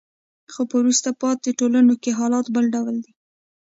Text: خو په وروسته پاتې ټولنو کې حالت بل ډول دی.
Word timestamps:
خو 0.51 0.61
په 0.69 0.75
وروسته 0.81 1.09
پاتې 1.21 1.49
ټولنو 1.59 1.93
کې 2.01 2.11
حالت 2.19 2.45
بل 2.55 2.65
ډول 2.75 2.95
دی. 3.03 3.11